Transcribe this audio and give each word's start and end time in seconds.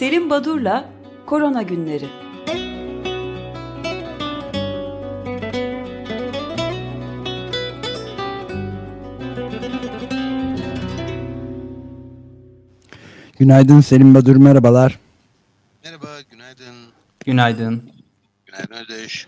Selim 0.00 0.30
Badur'la 0.30 0.90
Korona 1.26 1.62
Günleri. 1.62 2.08
Günaydın 13.38 13.80
Selim 13.80 14.14
Badur, 14.14 14.36
merhabalar. 14.36 14.98
Merhaba, 15.84 16.06
günaydın. 16.30 16.74
Günaydın. 17.26 17.92
Günaydın 18.46 18.74
Ödeş. 18.74 19.26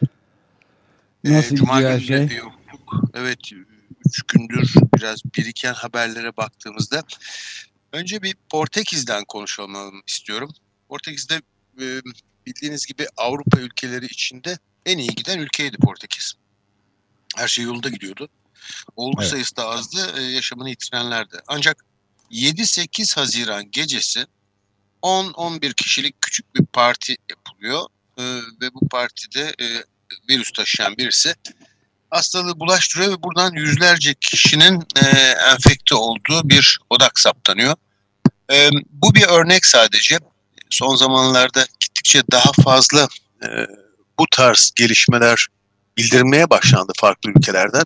Nasıl 1.24 1.54
Ee, 1.54 1.56
Cuma 1.56 1.74
gidiyor 1.74 1.92
her 1.92 2.00
şey? 2.00 2.36
yoktuk. 2.36 3.10
Evet, 3.14 3.38
üç 4.06 4.22
gündür 4.22 4.74
biraz 4.96 5.24
biriken 5.24 5.74
haberlere 5.74 6.36
baktığımızda 6.36 7.02
önce 7.92 8.22
bir 8.22 8.36
Portekiz'den 8.50 9.24
konuşalım 9.24 10.02
istiyorum. 10.06 10.50
Portekiz'de 10.92 11.34
e, 11.80 12.00
bildiğiniz 12.46 12.86
gibi 12.86 13.06
Avrupa 13.16 13.60
ülkeleri 13.60 14.04
içinde 14.04 14.58
en 14.86 14.98
iyi 14.98 15.08
giden 15.08 15.38
ülkeydi 15.38 15.76
Portekiz. 15.76 16.34
Her 17.36 17.48
şey 17.48 17.64
yolunda 17.64 17.88
gidiyordu. 17.88 18.28
Olgu 18.96 19.22
Evet. 19.22 19.30
sayısı 19.30 19.56
da 19.56 19.68
azdı, 19.68 20.14
e, 20.18 20.22
yaşamını 20.22 20.70
yitirenlerdi. 20.70 21.36
Ancak 21.48 21.84
7-8 22.30 23.16
Haziran 23.16 23.70
gecesi 23.70 24.26
10-11 25.02 25.74
kişilik 25.74 26.20
küçük 26.20 26.54
bir 26.54 26.66
parti 26.66 27.16
yapılıyor 27.30 27.86
E, 28.18 28.22
ve 28.60 28.74
bu 28.74 28.88
partide 28.88 29.54
e, 29.60 29.66
virüs 30.30 30.52
taşıyan 30.52 30.96
birisi 30.96 31.34
hastalığı 32.10 32.60
bulaştırıyor 32.60 33.12
ve 33.12 33.22
buradan 33.22 33.52
yüzlerce 33.52 34.14
kişinin 34.14 34.82
e, 34.96 35.06
enfekte 35.52 35.94
olduğu 35.94 36.48
bir 36.48 36.78
odak 36.90 37.18
saptanıyor. 37.18 37.76
E, 38.52 38.70
bu 38.90 39.14
bir 39.14 39.26
örnek 39.26 39.66
sadece. 39.66 40.18
Son 40.72 40.96
zamanlarda 40.96 41.66
gittikçe 41.80 42.22
daha 42.30 42.52
fazla 42.64 43.08
e, 43.44 43.48
bu 44.18 44.26
tarz 44.30 44.72
gelişmeler 44.76 45.46
bildirmeye 45.96 46.50
başlandı 46.50 46.92
farklı 46.96 47.30
ülkelerden. 47.30 47.84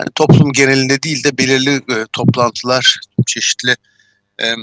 Yani 0.00 0.10
toplum 0.14 0.52
genelinde 0.52 1.02
değil 1.02 1.24
de 1.24 1.38
belirli 1.38 1.74
e, 1.74 2.06
toplantılar, 2.12 3.00
çeşitli 3.26 3.76
e, 4.42 4.54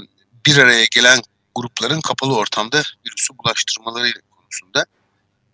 bir 0.46 0.56
araya 0.56 0.84
gelen 0.90 1.20
grupların 1.54 2.00
kapalı 2.00 2.36
ortamda 2.36 2.82
virüsü 3.06 3.34
bulaştırmaları 3.38 4.12
konusunda. 4.30 4.86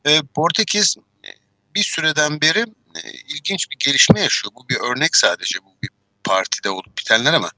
E, 0.05 0.23
Portekiz 0.35 0.97
e, 1.25 1.29
bir 1.75 1.83
süreden 1.83 2.41
beri 2.41 2.65
e, 2.97 3.11
ilginç 3.29 3.71
bir 3.71 3.77
gelişme 3.79 4.21
yaşıyor. 4.21 4.53
Bu 4.55 4.69
bir 4.69 4.77
örnek 4.77 5.17
sadece 5.17 5.59
bu 5.59 5.75
bir 5.83 5.91
partide 6.25 6.71
olup 6.71 6.99
bitenler 6.99 7.33
ama 7.33 7.51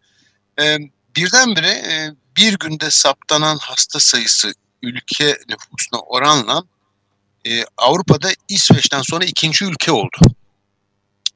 e, 0.61 0.79
birdenbire 1.17 1.71
e, 1.71 2.11
bir 2.37 2.59
günde 2.59 2.91
saptanan 2.91 3.59
hasta 3.61 4.01
sayısı 4.01 4.55
ülke 4.83 5.39
nüfusuna 5.49 6.01
oranla 6.01 6.63
e, 7.47 7.65
Avrupa'da 7.77 8.31
İsveç'ten 8.49 9.03
sonra 9.03 9.25
ikinci 9.25 9.65
ülke 9.65 9.93
oldu. 9.93 10.17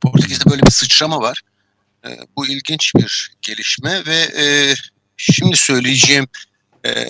Portekiz'de 0.01 0.51
böyle 0.51 0.63
bir 0.63 0.71
sıçrama 0.71 1.21
var. 1.21 1.43
E, 2.07 2.19
bu 2.37 2.47
ilginç 2.47 2.95
bir 2.95 3.33
gelişme 3.43 4.07
ve 4.07 4.17
e, 4.17 4.75
şimdi 5.17 5.57
söyleyeceğim 5.57 6.27
e, 6.87 7.07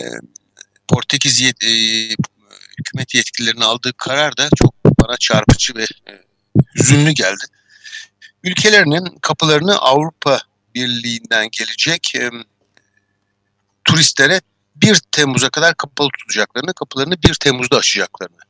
Portekiz 0.89 1.41
yet- 1.41 1.65
e, 1.65 1.73
hükümet 2.79 3.15
yetkililerinin 3.15 3.61
aldığı 3.61 3.93
karar 3.93 4.37
da 4.37 4.49
çok 4.57 4.75
bana 4.85 5.17
çarpıcı 5.17 5.75
ve 5.75 5.83
e, 5.83 6.13
hüzünlü 6.77 7.11
geldi. 7.11 7.45
Ülkelerinin 8.45 9.19
kapılarını 9.23 9.79
Avrupa 9.79 10.41
Birliği'nden 10.75 11.49
gelecek 11.53 12.15
e, 12.15 12.31
turistlere 13.89 14.41
1 14.77 14.97
Temmuz'a 15.13 15.51
kadar 15.51 15.75
kapalı 15.75 16.09
tutacaklarını, 16.21 16.75
kapılarını 16.75 17.23
1 17.23 17.35
Temmuz'da 17.35 17.77
açacaklarını 17.77 18.41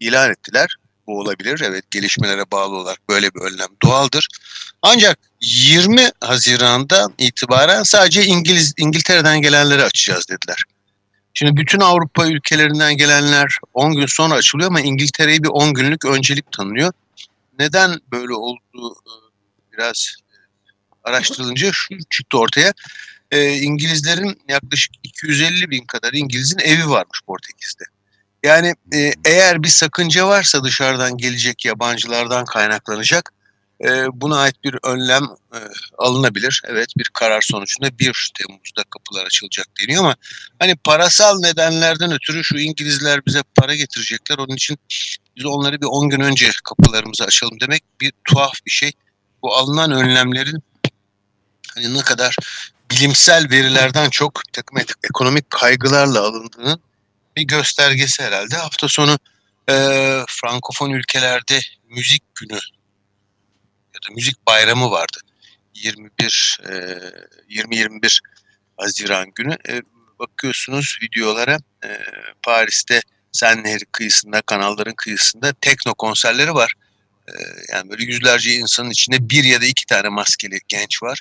ilan 0.00 0.30
ettiler. 0.30 0.76
Bu 1.06 1.20
olabilir. 1.20 1.62
Evet 1.64 1.90
gelişmelere 1.90 2.50
bağlı 2.52 2.76
olarak 2.76 3.08
böyle 3.08 3.34
bir 3.34 3.40
önlem 3.40 3.68
doğaldır. 3.82 4.28
Ancak 4.82 5.18
20 5.40 6.10
Haziran'dan 6.20 7.14
itibaren 7.18 7.82
sadece 7.82 8.24
İngiliz 8.24 8.74
İngiltere'den 8.76 9.42
gelenleri 9.42 9.82
açacağız 9.82 10.28
dediler. 10.28 10.62
Şimdi 11.34 11.56
bütün 11.56 11.80
Avrupa 11.80 12.26
ülkelerinden 12.26 12.96
gelenler 12.96 13.58
10 13.74 13.92
gün 13.92 14.06
sonra 14.06 14.34
açılıyor 14.34 14.70
ama 14.70 14.80
İngiltere'yi 14.80 15.42
bir 15.42 15.48
10 15.48 15.74
günlük 15.74 16.04
öncelik 16.04 16.52
tanınıyor. 16.52 16.92
Neden 17.58 18.00
böyle 18.12 18.34
olduğu 18.34 18.92
e, 18.92 19.14
biraz 19.72 20.16
e, 20.30 20.36
araştırılınca 21.04 21.70
şu 21.72 21.94
çıktı 22.10 22.38
ortaya. 22.38 22.72
E, 23.30 23.52
İngilizlerin 23.52 24.40
yaklaşık 24.48 24.92
250 25.02 25.70
bin 25.70 25.84
kadar 25.84 26.12
İngiliz'in 26.12 26.58
evi 26.58 26.88
varmış 26.88 27.20
Portekiz'de. 27.26 27.84
Yani 28.42 28.74
e, 28.94 29.12
eğer 29.24 29.62
bir 29.62 29.68
sakınca 29.68 30.28
varsa 30.28 30.64
dışarıdan 30.64 31.16
gelecek 31.16 31.64
yabancılardan 31.64 32.44
kaynaklanacak 32.44 33.32
e, 33.84 34.06
buna 34.12 34.38
ait 34.38 34.64
bir 34.64 34.76
önlem 34.82 35.24
e, 35.54 35.58
alınabilir. 35.98 36.62
Evet 36.66 36.88
bir 36.96 37.10
karar 37.12 37.40
sonucunda 37.40 37.98
1 37.98 38.32
Temmuz'da 38.38 38.82
kapılar 38.90 39.26
açılacak 39.26 39.66
deniyor 39.80 40.00
ama 40.00 40.16
hani 40.58 40.76
parasal 40.76 41.40
nedenlerden 41.40 42.12
ötürü 42.12 42.44
şu 42.44 42.58
İngilizler 42.58 43.26
bize 43.26 43.42
para 43.54 43.74
getirecekler. 43.74 44.38
Onun 44.38 44.54
için 44.54 44.78
biz 45.36 45.44
onları 45.44 45.80
bir 45.80 45.86
10 45.86 46.08
gün 46.08 46.20
önce 46.20 46.50
kapılarımızı 46.64 47.24
açalım 47.24 47.60
demek 47.60 47.82
bir 48.00 48.12
tuhaf 48.24 48.54
bir 48.66 48.70
şey. 48.70 48.92
Bu 49.42 49.56
alınan 49.56 49.90
önlemlerin 49.90 50.62
hani 51.74 51.94
ne 51.94 52.00
kadar 52.00 52.36
bilimsel 52.96 53.50
verilerden 53.50 54.10
çok 54.10 54.42
bir 54.46 54.52
takım 54.52 54.78
ek- 54.78 54.94
ekonomik 55.04 55.50
kaygılarla 55.50 56.20
alındığının 56.20 56.80
bir 57.36 57.42
göstergesi 57.42 58.22
herhalde. 58.22 58.56
Hafta 58.56 58.88
sonu 58.88 59.18
e, 59.70 59.74
Frankofon 60.28 60.90
ülkelerde 60.90 61.60
müzik 61.88 62.22
günü 62.34 62.58
ya 63.94 64.00
da 64.08 64.14
müzik 64.14 64.46
bayramı 64.46 64.90
vardı. 64.90 65.18
21 65.74 66.58
e, 66.64 66.72
20-21 67.54 68.20
Haziran 68.76 69.26
günü 69.34 69.56
E, 69.68 69.82
bakıyorsunuz 70.18 70.98
videolara 71.02 71.58
e, 71.84 71.88
Paris'te 72.42 73.00
Sen 73.32 73.64
Nehri 73.64 73.84
kıyısında, 73.92 74.42
kanalların 74.42 74.94
kıyısında 74.94 75.52
tekno 75.60 75.94
konserleri 75.94 76.54
var. 76.54 76.72
E, 77.28 77.32
yani 77.72 77.90
böyle 77.90 78.04
yüzlerce 78.04 78.54
insanın 78.54 78.90
içinde 78.90 79.30
bir 79.30 79.44
ya 79.44 79.60
da 79.60 79.64
iki 79.66 79.86
tane 79.86 80.08
maskeli 80.08 80.58
genç 80.68 81.02
var. 81.02 81.20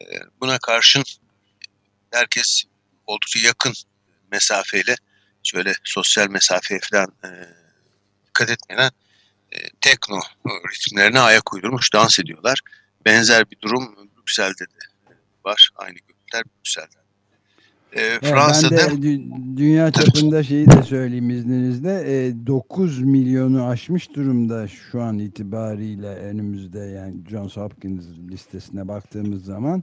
E, 0.00 0.04
buna 0.40 0.58
karşın 0.58 1.04
herkes 2.10 2.64
oldukça 3.06 3.40
yakın 3.40 3.72
mesafeyle 4.30 4.96
şöyle 5.42 5.74
sosyal 5.84 6.28
mesafeye 6.30 6.80
falan 6.90 7.12
e, 7.24 7.28
dikkat 8.26 8.50
etmeden 8.50 8.90
e, 9.52 9.58
tekno 9.80 10.20
ritimlerine 10.46 11.20
ayak 11.20 11.52
uydurmuş 11.52 11.92
dans 11.92 12.18
ediyorlar. 12.18 12.60
Benzer 13.04 13.50
bir 13.50 13.60
durum 13.60 14.10
Brüksel'de 14.16 14.64
de 14.64 15.14
var. 15.44 15.70
Aynı 15.76 15.98
görüntüler 15.98 16.44
Brüksel'de. 16.56 17.01
E, 17.96 18.18
Fransa'da 18.20 18.76
ben 18.76 19.02
de 19.02 19.06
dü- 19.08 19.56
dünya 19.56 19.90
çapında 19.92 20.42
şeyi 20.42 20.66
de 20.70 20.82
söyleyeyim 20.82 21.30
izninizle. 21.30 22.26
E, 22.26 22.46
9 22.46 23.02
milyonu 23.02 23.64
aşmış 23.66 24.14
durumda 24.16 24.68
şu 24.68 25.02
an 25.02 25.18
itibariyle 25.18 26.08
önümüzde 26.08 26.78
yani 26.78 27.14
Johns 27.30 27.56
Hopkins 27.56 28.04
listesine 28.30 28.88
baktığımız 28.88 29.44
zaman 29.44 29.82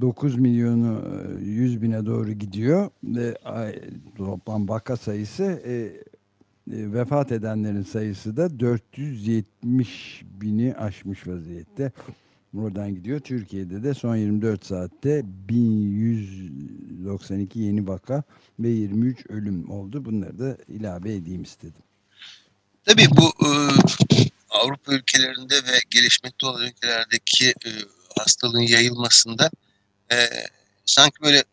9 0.00 0.38
milyonu 0.38 1.02
e, 1.40 1.44
100 1.44 1.82
bine 1.82 2.06
doğru 2.06 2.32
gidiyor 2.32 2.90
ve 3.04 3.36
ay- 3.44 3.80
toplam 4.16 4.68
vaka 4.68 4.96
sayısı 4.96 5.62
e, 5.66 5.72
e, 5.72 5.92
vefat 6.92 7.32
edenlerin 7.32 7.82
sayısı 7.82 8.36
da 8.36 8.60
470 8.60 10.22
bini 10.40 10.74
aşmış 10.74 11.26
vaziyette. 11.28 11.92
Oradan 12.56 12.94
gidiyor. 12.94 13.20
Türkiye'de 13.20 13.82
de 13.82 13.94
son 13.94 14.16
24 14.16 14.66
saatte 14.66 15.22
1192 15.24 17.58
yeni 17.58 17.88
vaka 17.88 18.22
ve 18.58 18.68
23 18.68 19.26
ölüm 19.28 19.70
oldu. 19.70 20.04
Bunları 20.04 20.38
da 20.38 20.56
ilave 20.68 21.14
edeyim 21.14 21.42
istedim. 21.42 21.82
Tabii 22.84 23.06
bu 23.10 23.32
e, 23.46 23.48
Avrupa 24.50 24.92
ülkelerinde 24.92 25.54
ve 25.54 25.78
gelişmekte 25.90 26.46
olan 26.46 26.66
ülkelerdeki 26.66 27.48
e, 27.48 27.70
hastalığın 28.18 28.60
yayılmasında 28.60 29.50
e, 30.12 30.28
sanki 30.84 31.22
böyle 31.22 31.44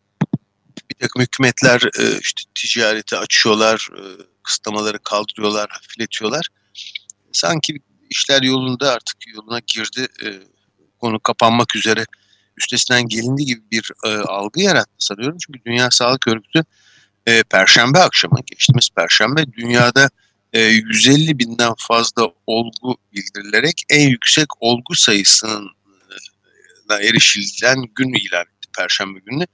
bir 0.90 0.96
takım 1.00 1.22
hükümetler 1.22 1.82
e, 2.00 2.20
işte 2.20 2.42
ticareti 2.56 3.18
açıyorlar, 3.18 3.90
e, 3.98 4.02
kısıtlamaları 4.44 5.00
kaldırıyorlar, 5.00 5.70
hafifletiyorlar. 5.70 6.48
Sanki 7.32 7.80
işler 8.10 8.42
yolunda 8.42 8.92
artık 8.92 9.18
yoluna 9.36 9.60
girdi, 9.60 10.08
e, 10.26 10.28
konu 11.00 11.20
kapanmak 11.20 11.76
üzere 11.76 12.06
üstesinden 12.58 13.08
gelindi 13.08 13.46
gibi 13.46 13.62
bir 13.72 13.92
e, 14.06 14.10
algı 14.10 14.62
yarattı 14.62 14.92
sanıyorum. 14.98 15.38
Çünkü 15.46 15.60
Dünya 15.66 15.92
Sağlık 15.92 16.28
Örgütü 16.28 16.64
e, 17.28 17.44
Perşembe 17.44 18.00
akşamı, 18.00 18.40
geçtiğimiz 18.46 18.90
Perşembe 18.96 19.54
dünyada 19.54 20.10
e, 20.54 20.60
150 20.62 21.40
binden 21.40 21.74
fazla 21.78 22.28
olgu 22.48 22.98
bildirilerek 23.14 23.84
en 23.90 24.10
yüksek 24.10 24.48
olgu 24.60 24.96
sayısının 24.96 25.70
e, 26.90 26.94
erişilen 26.94 27.86
gün 27.96 28.14
ilan 28.14 28.42
etti 28.42 28.70
Perşembe 28.78 29.20
günü. 29.20 29.46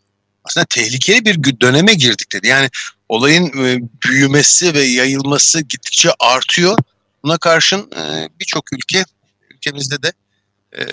Aslında 0.44 0.66
tehlikeli 0.66 1.26
bir 1.26 1.60
döneme 1.60 1.94
girdik 1.94 2.34
dedi. 2.34 2.48
Yani 2.48 2.70
olayın 3.10 3.66
e, 3.66 3.80
büyümesi 4.08 4.74
ve 4.74 4.82
yayılması 4.82 5.62
gittikçe 5.62 6.10
artıyor. 6.20 6.78
Buna 7.24 7.38
karşın 7.38 7.92
e, 7.92 8.30
birçok 8.40 8.74
ülke 8.74 9.06
ülkemizde 9.50 10.04
de 10.04 10.14
e, 10.78 10.84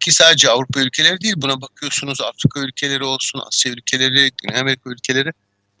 ki 0.00 0.12
sadece 0.12 0.50
Avrupa 0.50 0.80
ülkeleri 0.80 1.20
değil 1.20 1.34
buna 1.36 1.60
bakıyorsunuz 1.60 2.20
Afrika 2.20 2.60
ülkeleri 2.60 3.04
olsun, 3.04 3.42
Asya 3.46 3.72
ülkeleri, 3.72 4.30
Güney 4.42 4.60
Amerika 4.60 4.90
ülkeleri 4.90 5.32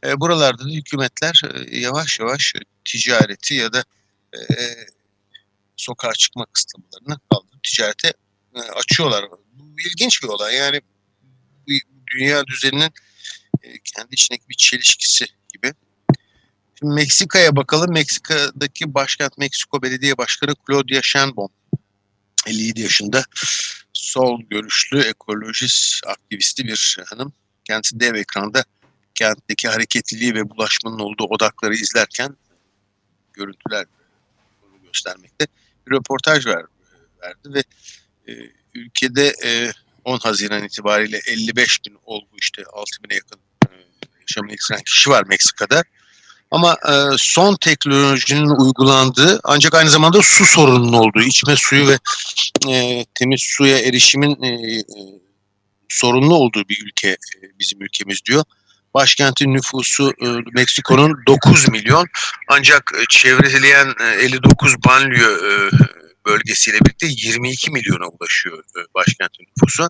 e, 0.06 0.20
buralarda 0.20 0.64
da 0.64 0.68
hükümetler 0.68 1.42
e, 1.54 1.80
yavaş 1.80 2.20
yavaş 2.20 2.54
ticareti 2.84 3.54
ya 3.54 3.72
da 3.72 3.84
e, 4.34 4.54
sokağa 5.76 6.12
çıkma 6.12 6.46
kısıtlamalarını 6.52 7.18
kaldırıp 7.30 7.62
ticarete 7.62 8.12
e, 8.54 8.60
açıyorlar. 8.60 9.24
Bu 9.54 9.80
ilginç 9.80 10.22
bir 10.22 10.28
olay. 10.28 10.54
Yani 10.54 10.80
dünya 12.14 12.46
düzeninin 12.46 12.90
e, 13.62 13.78
kendi 13.84 14.14
içindeki 14.14 14.48
bir 14.48 14.54
çelişkisi 14.54 15.26
gibi. 15.54 15.72
Şimdi 16.78 16.94
Meksika'ya 16.94 17.56
bakalım. 17.56 17.92
Meksika'daki 17.92 18.94
başkent 18.94 19.38
Meksiko 19.38 19.82
Belediye 19.82 20.18
Başkanı 20.18 20.54
Claudia 20.68 21.00
Sheinbaum 21.02 21.50
57 22.46 22.80
yaşında 22.80 23.24
sol 23.92 24.42
görüşlü 24.42 25.00
ekolojist 25.00 26.06
aktivisti 26.06 26.64
bir 26.64 26.98
hanım. 27.06 27.32
Kendisi 27.64 28.00
dev 28.00 28.14
ekranda 28.14 28.64
kentteki 29.14 29.68
hareketliliği 29.68 30.34
ve 30.34 30.50
bulaşmanın 30.50 30.98
olduğu 30.98 31.24
odakları 31.24 31.74
izlerken 31.74 32.36
görüntüler 33.32 33.86
göstermekte 34.82 35.46
bir 35.86 35.92
röportaj 35.92 36.46
ver, 36.46 36.64
verdi 37.22 37.54
ve 37.54 37.64
e, 38.28 38.50
ülkede 38.74 39.34
e, 39.44 39.72
10 40.04 40.18
Haziran 40.18 40.64
itibariyle 40.64 41.20
55 41.26 41.86
bin 41.86 41.98
olgu 42.04 42.36
işte 42.40 42.62
6 42.72 43.02
bine 43.04 43.14
yakın 43.14 43.40
e, 43.68 43.70
yaşamını 44.20 44.52
yitiren 44.52 44.82
kişi 44.82 45.10
var 45.10 45.24
Meksika'da. 45.26 45.84
Ama 46.52 46.76
e, 46.88 46.92
son 47.18 47.56
teknolojinin 47.56 48.64
uygulandığı 48.64 49.40
ancak 49.44 49.74
aynı 49.74 49.90
zamanda 49.90 50.22
su 50.22 50.44
sorununun 50.44 50.92
olduğu, 50.92 51.22
içme 51.22 51.54
suyu 51.56 51.88
ve 51.88 51.98
e, 52.68 53.04
temiz 53.14 53.40
suya 53.42 53.78
erişimin 53.78 54.42
e, 54.42 54.48
e, 54.48 54.84
sorunlu 55.88 56.34
olduğu 56.34 56.68
bir 56.68 56.86
ülke 56.86 57.08
e, 57.08 57.18
bizim 57.58 57.82
ülkemiz 57.82 58.20
diyor. 58.24 58.44
Başkentin 58.94 59.54
nüfusu 59.54 60.12
e, 60.22 60.26
Meksiko'nun 60.54 61.16
9 61.26 61.68
milyon 61.68 62.06
ancak 62.48 62.92
çevreleyen 63.10 63.94
e, 64.00 64.04
59 64.04 64.74
banliyö 64.84 65.38
bölgesiyle 66.26 66.80
birlikte 66.80 67.06
22 67.10 67.70
milyona 67.70 68.06
ulaşıyor 68.06 68.64
başkentin 68.94 69.44
nüfusu. 69.56 69.88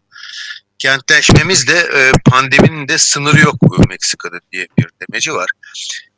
Kentleşmemiz 0.79 1.69
de 1.69 2.12
pandeminin 2.31 2.88
de 2.88 2.99
sınırı 2.99 3.41
yok 3.41 3.88
Meksika'da 3.88 4.37
diye 4.53 4.67
bir 4.79 4.87
demeci 5.00 5.32
var. 5.32 5.50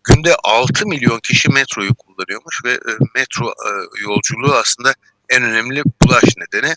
Günde 0.04 0.36
6 0.44 0.86
milyon 0.86 1.20
kişi 1.20 1.48
metroyu 1.48 1.94
kullanıyormuş 1.94 2.64
ve 2.64 2.72
e, 2.72 2.92
metro 3.14 3.48
e, 3.48 3.70
yolculuğu 4.02 4.54
aslında 4.54 4.94
en 5.28 5.42
önemli 5.42 5.82
bulaş 6.02 6.24
nedeni. 6.36 6.74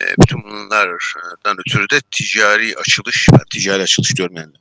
E, 0.00 0.04
bütün 0.22 0.44
bunlardan 0.44 1.56
ötürü 1.66 1.90
de 1.90 2.00
ticari 2.10 2.74
açılış, 2.76 3.28
ben 3.32 3.44
ticari 3.52 3.82
açılış 3.82 4.16
diyorum 4.16 4.36
yani 4.36 4.52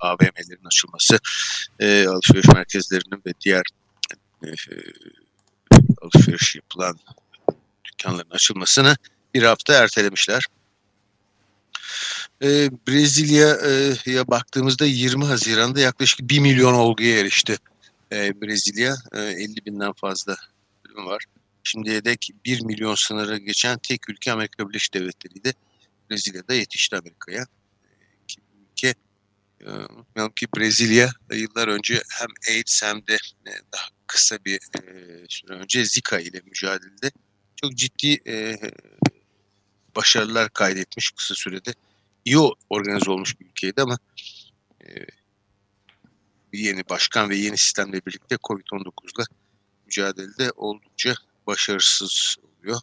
AVM'lerin 0.00 0.66
açılması, 0.66 1.18
alışveriş 2.10 2.48
merkezlerinin 2.48 3.22
ve 3.26 3.32
diğer 3.40 3.62
alışveriş 6.02 6.56
yapılan 6.56 6.98
dükkanların 7.84 8.30
açılmasını 8.30 8.96
bir 9.34 9.42
hafta 9.42 9.74
ertelemişler. 9.74 10.44
Ee, 12.42 12.70
Brezilya'ya 12.88 14.28
baktığımızda 14.28 14.86
20 14.86 15.24
Haziran'da 15.24 15.80
yaklaşık 15.80 16.20
1 16.20 16.38
milyon 16.38 16.74
olguya 16.74 17.18
erişti 17.18 17.56
ee, 18.12 18.40
Brezilya. 18.42 18.96
Ee, 19.12 19.20
50 19.20 19.66
binden 19.66 19.92
fazla 19.92 20.36
ölüm 20.84 21.06
var. 21.06 21.24
Şimdiye 21.64 22.04
dek 22.04 22.30
1 22.44 22.60
milyon 22.60 22.94
sınırı 22.94 23.38
geçen 23.38 23.78
tek 23.78 24.10
ülke 24.10 24.32
Amerika 24.32 24.68
Birleşik 24.68 24.94
Devletleri'ydi. 24.94 25.52
Brezilya'da 26.10 26.54
yetişti 26.54 26.96
Amerika'ya. 26.96 27.42
Ee, 27.42 28.40
ülke 28.72 28.94
unutmayalım 29.66 30.32
ki 30.32 30.46
Brezilya 30.56 31.10
yıllar 31.32 31.68
önce 31.68 32.02
hem 32.18 32.28
AIDS 32.48 32.82
hem 32.82 33.06
de 33.06 33.14
e, 33.46 33.52
daha 33.72 33.88
kısa 34.06 34.38
bir 34.44 34.54
e, 34.54 35.24
süre 35.28 35.52
önce 35.54 35.84
Zika 35.84 36.18
ile 36.18 36.40
mücadelede 36.44 37.10
çok 37.56 37.74
ciddi 37.74 38.20
e, 38.26 38.56
başarılar 39.96 40.50
kaydetmiş 40.50 41.10
kısa 41.10 41.34
sürede. 41.34 41.74
İyi 42.24 42.38
organize 42.70 43.10
olmuş 43.10 43.40
bir 43.40 43.46
ülkeydi 43.46 43.82
ama 43.82 43.98
e, 44.84 44.88
yeni 46.52 46.82
başkan 46.90 47.30
ve 47.30 47.36
yeni 47.36 47.58
sistemle 47.58 48.00
birlikte 48.06 48.34
Covid-19'la 48.34 49.24
mücadelede 49.86 50.52
oldukça 50.56 51.14
başarısız 51.46 52.36
oluyor. 52.42 52.80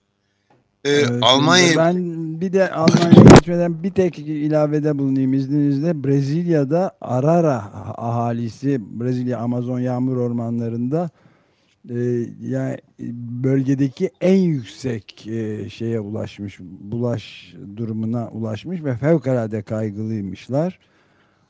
Ee, 0.85 0.89
evet, 0.89 1.09
Almanya 1.21 1.77
ben 1.77 1.97
bir 2.41 2.53
de 2.53 2.71
Almanya 2.71 3.23
geçmeden 3.23 3.83
bir 3.83 3.91
tek 3.91 4.19
ilavede 4.19 4.99
bulunayım 4.99 5.33
izninizle. 5.33 6.03
Brezilya'da 6.03 6.97
Arara 7.01 7.55
ahalisi 7.97 8.99
Brezilya 8.99 9.39
Amazon 9.39 9.79
yağmur 9.79 10.17
ormanlarında 10.17 11.09
e, 11.89 12.25
yani 12.41 12.77
bölgedeki 13.43 14.09
en 14.21 14.37
yüksek 14.37 15.27
e, 15.27 15.69
şeye 15.69 15.99
ulaşmış, 15.99 16.59
bulaş 16.79 17.55
durumuna 17.77 18.29
ulaşmış 18.29 18.83
ve 18.83 18.95
fevkalade 18.95 19.61
kaygılıymışlar. 19.61 20.79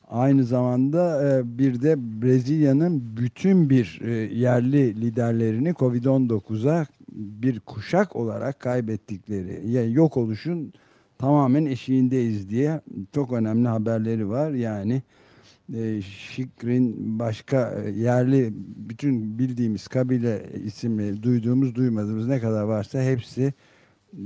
Aynı 0.08 0.44
zamanda 0.44 1.28
e, 1.28 1.58
bir 1.58 1.82
de 1.82 2.22
Brezilya'nın 2.22 3.16
bütün 3.16 3.70
bir 3.70 4.00
e, 4.04 4.10
yerli 4.34 5.00
liderlerini 5.00 5.70
Covid-19'a 5.70 6.86
bir 7.12 7.60
kuşak 7.60 8.16
olarak 8.16 8.60
kaybettikleri, 8.60 9.70
yani 9.70 9.92
yok 9.92 10.16
oluşun 10.16 10.72
tamamen 11.18 11.66
eşiğindeyiz 11.66 12.50
diye 12.50 12.80
çok 13.14 13.32
önemli 13.32 13.68
haberleri 13.68 14.28
var. 14.28 14.50
Yani 14.50 15.02
e, 15.74 16.02
Şikrin 16.02 17.18
başka 17.18 17.82
e, 17.82 17.90
yerli 17.90 18.50
bütün 18.76 19.38
bildiğimiz 19.38 19.88
kabile 19.88 20.52
isimleri 20.64 21.22
duyduğumuz 21.22 21.74
duymadığımız 21.74 22.26
ne 22.26 22.40
kadar 22.40 22.62
varsa 22.62 23.02
hepsi 23.02 23.54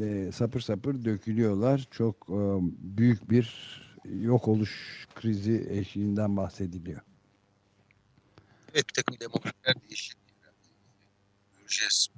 e, 0.01 0.31
sapır 0.33 0.61
sapır 0.61 1.05
dökülüyorlar. 1.05 1.89
Çok 1.91 2.17
e, 2.29 2.41
büyük 2.79 3.31
bir 3.31 3.79
yok 4.05 4.49
oluş 4.49 5.07
krizi 5.15 5.67
eşiğinden 5.71 6.37
bahsediliyor. 6.37 7.01
Evet 8.75 8.89
bir 8.89 8.95
takım 8.95 9.21
demokratlar 9.21 9.75
göreceğiz. 11.73 12.09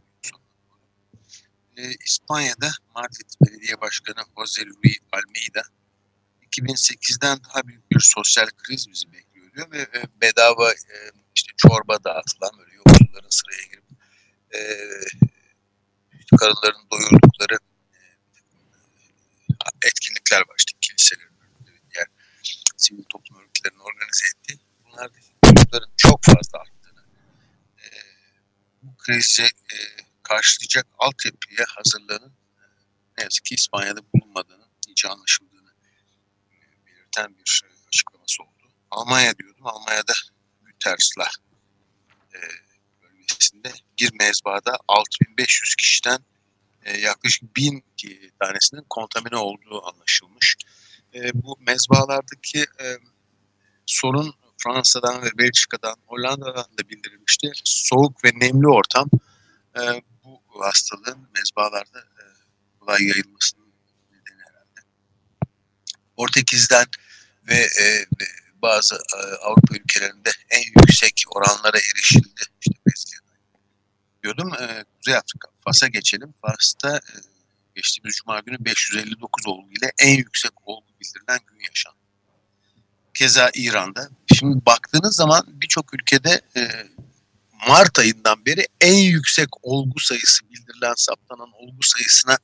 E, 1.76 1.82
İspanya'da 2.06 2.70
Madrid 2.94 3.30
Belediye 3.40 3.80
Başkanı 3.80 4.24
Jose 4.38 4.66
Luis 4.66 4.98
Almeida 5.12 5.62
2008'den 6.58 7.38
daha 7.44 7.66
büyük 7.68 7.90
bir 7.90 8.00
sosyal 8.00 8.46
kriz 8.46 8.88
bizi 8.90 9.12
bekliyor 9.12 9.52
diyor 9.52 9.70
ve 9.70 9.78
e, 9.78 10.20
bedava 10.20 10.72
e, 10.72 10.96
işte 11.34 11.52
çorba 11.56 12.04
dağıtılan 12.04 12.50
böyle 12.58 12.74
yoksulların 12.74 13.28
sıraya 13.30 13.62
girip 13.62 13.84
e, 14.54 14.60
karınlarını 16.38 16.90
doyurdukları 16.90 17.58
e, 17.94 18.00
etkinlikler 19.86 20.40
var 20.40 20.56
işte 20.58 20.78
kiliselerin 20.80 21.34
diğer 21.94 22.06
sivil 22.76 23.04
toplum 23.04 23.40
örgütlerinin 23.40 23.80
organize 23.80 24.28
ettiği. 24.28 24.58
Bunlar 24.84 25.10
çocukların 25.44 25.90
çok 25.96 26.24
fazla 26.24 26.58
arttığını 26.58 27.04
e, 27.78 27.86
bu 28.82 28.96
krizi 28.96 29.42
e, 29.42 29.76
karşılayacak 30.22 30.86
altyapıya 30.98 31.66
hazırlığının 31.68 32.32
ne 33.18 33.24
yazık 33.24 33.44
ki 33.44 33.54
İspanya'da 33.54 34.00
bulunmadığını 34.14 34.64
iyice 34.86 35.08
anlaşıldı 35.08 35.53
belirten 37.16 37.38
bir 37.38 37.62
açıklaması 37.88 38.42
oldu. 38.42 38.72
Almanya 38.90 39.38
diyordum. 39.38 39.66
Almanya'da 39.66 40.12
Gütersla 40.64 41.28
e, 42.34 42.38
bölgesinde 43.02 43.72
bir 44.00 44.12
mezbada 44.18 44.78
6500 44.88 45.74
kişiden 45.74 46.18
e, 46.82 46.98
yaklaşık 46.98 47.56
1000 47.56 47.84
tanesinin 48.40 48.84
kontamine 48.90 49.36
olduğu 49.36 49.88
anlaşılmış. 49.88 50.56
E, 51.14 51.30
bu 51.34 51.58
mezbalardaki 51.60 52.60
e, 52.60 52.98
sorun 53.86 54.34
Fransa'dan 54.58 55.22
ve 55.22 55.38
Belçika'dan, 55.38 55.96
Hollanda'dan 56.06 56.78
da 56.78 56.88
bildirilmişti. 56.88 57.52
Soğuk 57.64 58.24
ve 58.24 58.30
nemli 58.34 58.68
ortam 58.68 59.08
e, 59.76 60.02
bu 60.24 60.40
hastalığın 60.60 61.28
mezbalarda 61.34 61.98
e, 61.98 62.24
kolay 62.80 63.02
yayılmasının 63.02 63.72
nedeni 64.10 64.40
herhalde. 64.40 64.80
Portekiz'den 66.16 66.86
ve 67.48 67.54
e, 67.54 68.06
bazı 68.62 68.94
e, 68.94 69.18
Avrupa 69.34 69.74
ülkelerinde 69.74 70.30
en 70.50 70.62
yüksek 70.80 71.22
oranlara 71.36 71.78
erişildi. 71.78 72.42
İşte. 72.96 73.16
Diyordum 74.22 74.52
e, 74.54 74.84
Kuzey 74.96 75.16
Afrika. 75.16 75.48
Fas'a 75.64 75.88
geçelim. 75.88 76.34
Fas'ta 76.42 76.96
e, 76.96 77.12
geçtiğimiz 77.74 78.16
Cuma 78.16 78.40
günü 78.40 78.64
559 78.64 79.46
olgu 79.46 79.70
ile 79.70 79.92
en 79.98 80.16
yüksek 80.16 80.52
olgu 80.68 80.86
bildirilen 81.00 81.40
gün 81.46 81.64
yaşandı. 81.64 81.98
Keza 83.14 83.50
İran'da. 83.54 84.08
Şimdi 84.38 84.66
baktığınız 84.66 85.16
zaman 85.16 85.42
birçok 85.46 85.94
ülkede 85.94 86.40
e, 86.56 86.68
Mart 87.68 87.98
ayından 87.98 88.46
beri 88.46 88.66
en 88.80 88.98
yüksek 88.98 89.48
olgu 89.62 90.00
sayısı 90.00 90.50
bildirilen 90.50 90.94
saptanan 90.96 91.52
olgu 91.52 91.82
sayısına 91.82 92.38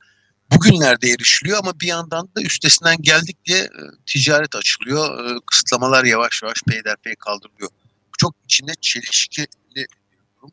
bugünlerde 0.51 1.09
erişiliyor 1.09 1.57
ama 1.57 1.79
bir 1.79 1.87
yandan 1.87 2.29
da 2.35 2.41
üstesinden 2.41 2.97
geldik 3.01 3.45
diye 3.45 3.59
e, 3.59 3.81
ticaret 4.05 4.55
açılıyor. 4.55 5.35
E, 5.35 5.39
kısıtlamalar 5.45 6.03
yavaş 6.03 6.43
yavaş 6.43 6.61
peyderpey 6.67 7.15
kaldırılıyor. 7.15 7.69
Çok 8.17 8.35
içinde 8.45 8.71
çelişkili 8.81 9.47
bir 9.75 9.87
durum. 10.37 10.51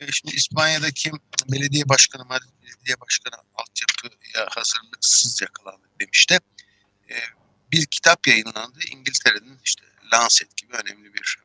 E, 0.00 0.12
şimdi 0.12 0.34
İspanya'daki 0.34 1.10
belediye 1.52 1.88
başkanı, 1.88 2.24
Madrid 2.24 2.48
belediye 2.62 3.00
başkanı 3.00 3.34
altyapıya 3.54 4.48
hazırlıksız 4.50 5.42
yakalandık 5.42 6.00
demişti. 6.00 6.38
Bir 7.72 7.86
kitap 7.86 8.26
yayınlandı. 8.26 8.78
İngiltere'nin 8.90 9.58
işte 9.64 9.82
Lancet 10.12 10.56
gibi 10.56 10.72
önemli 10.72 11.14
bir 11.14 11.38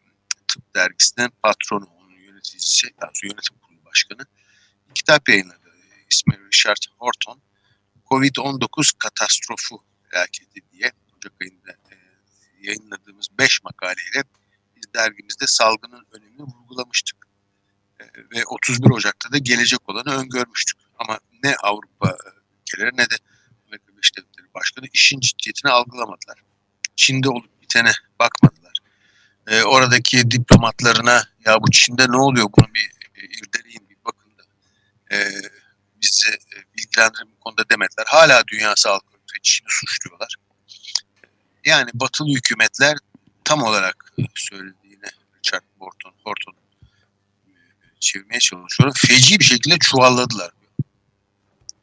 tıp 0.48 0.76
dergisinin 0.76 1.30
patronu, 1.44 1.86
onun 1.86 2.16
yöneticisi, 2.16 2.88
yönetim 3.24 3.58
kurulu 3.62 3.86
başkanı. 3.86 4.26
Kitap 4.96 5.30
yayınladı. 5.30 5.60
İsmi 6.10 6.40
Richard 6.48 6.78
Horton 7.00 7.42
Covid-19 8.14 8.98
katastrofu 8.98 9.84
felaketi 10.10 10.62
diye 10.72 10.92
Ocak 11.18 11.34
ayında 11.42 11.72
e, 11.72 11.96
yayınladığımız 12.62 13.28
5 13.40 13.64
makaleyle 13.64 14.24
biz 14.76 14.94
dergimizde 14.94 15.48
salgının 15.48 16.06
önemini 16.12 16.42
vurgulamıştık. 16.42 17.18
E, 18.00 18.04
ve 18.36 18.46
31 18.46 18.90
Ocak'ta 18.90 19.32
da 19.32 19.38
gelecek 19.38 19.90
olanı 19.90 20.16
öngörmüştük. 20.22 20.78
Ama 21.00 21.20
ne 21.44 21.56
Avrupa 21.56 22.18
ülkeleri 22.62 22.98
ne 22.98 23.10
de 23.10 23.16
Amerika 23.68 23.92
Birleşik 23.92 24.18
Devletleri 24.18 24.54
Başkanı 24.54 24.86
işin 24.94 25.20
ciddiyetini 25.20 25.72
algılamadılar. 25.72 26.44
Çin'de 26.96 27.30
olup 27.30 27.62
bitene 27.62 27.92
bakmadılar. 28.20 28.74
E, 29.48 29.64
oradaki 29.64 30.32
diplomatlarına 30.32 31.24
ya 31.46 31.62
bu 31.62 31.72
Çin'de 31.72 32.06
ne 32.10 32.18
oluyor 32.18 32.50
bunu 32.58 32.68
bir 32.74 32.92
e, 33.16 33.26
irdeleyin 33.26 33.90
bir 33.90 33.98
bakın 34.06 34.32
da 34.38 34.44
e, 35.16 35.18
bizi 36.02 36.30
e, 36.30 36.58
bilgilendirin 36.94 37.32
bu 37.36 37.40
konuda 37.40 37.70
demediler. 37.70 38.06
Hala 38.08 38.44
Dünya 38.48 38.74
Sağlık 38.76 39.04
Örgütü 39.14 39.42
Çin'i 39.44 39.68
suçluyorlar. 39.70 40.36
Yani 41.66 41.90
batılı 41.94 42.30
hükümetler 42.30 42.98
tam 43.44 43.64
olarak 43.64 44.14
e, 44.20 44.24
söylediğine 44.36 45.08
Richard 45.38 45.64
Horton, 45.80 46.14
Horton 46.24 46.54
e, 47.48 47.52
çevirmeye 48.00 48.40
çalışıyor. 48.40 48.92
Feci 48.96 49.40
bir 49.40 49.46
şekilde 49.46 49.78
çuvalladılar. 49.78 50.52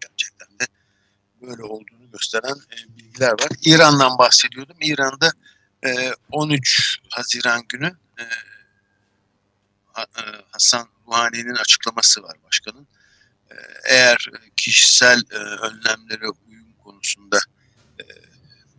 Gerçekten 0.00 0.48
de 0.58 0.66
böyle 1.42 1.62
olduğunu 1.62 2.10
gösteren 2.12 2.54
bilgiler 2.88 3.32
var. 3.32 3.48
İran'dan 3.64 4.18
bahsediyordum. 4.18 4.76
İran'da 4.80 5.32
13 6.30 6.98
Haziran 7.10 7.64
günü 7.68 7.96
Hasan 10.50 10.88
Ruhani'nin 11.06 11.54
açıklaması 11.54 12.22
var 12.22 12.36
başkanın 12.44 12.86
eğer 13.84 14.26
kişisel 14.56 15.22
e, 15.30 15.36
önlemlere 15.36 16.28
uyum 16.46 16.72
konusunda 16.84 17.38
e, 18.00 18.04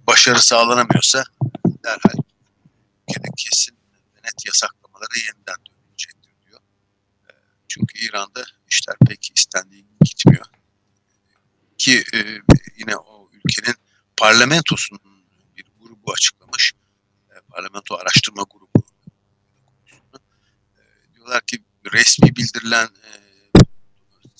başarı 0.07 0.41
sağlanamıyorsa 0.41 1.23
derhal 1.83 2.21
kesin 3.37 3.77
net 4.23 4.45
yasaklamalara 4.45 5.15
yeniden 5.27 5.55
dönülecektir 5.69 6.31
diyor. 6.47 6.59
E, 7.29 7.33
çünkü 7.67 7.99
İran'da 7.99 8.43
işler 8.69 8.95
pek 9.07 9.31
istendiği 9.35 9.85
gitmiyor. 10.03 10.45
Ki 11.77 12.03
e, 12.13 12.17
yine 12.77 12.95
o 12.95 13.29
ülkenin 13.33 13.75
parlamentosunun 14.17 15.25
bir 15.57 15.65
grubu 15.79 16.11
açıklamış. 16.11 16.73
E, 17.29 17.33
parlamento 17.49 17.95
araştırma 17.95 18.43
grubu. 18.49 18.83
E, 20.77 21.13
diyorlar 21.13 21.41
ki 21.41 21.63
resmi 21.93 22.35
bildirilen 22.35 22.85
e, 22.85 23.30